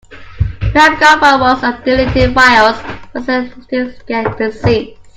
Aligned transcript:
We 0.63 0.67
have 0.71 0.93
recovered 0.93 1.37
most 1.37 1.63
of 1.63 1.85
the 1.85 1.95
deleted 1.95 2.33
files, 2.33 2.81
but 3.13 3.21
some 3.23 3.51
are 3.51 3.61
still 3.61 3.91
being 4.07 4.23
processed. 4.31 4.97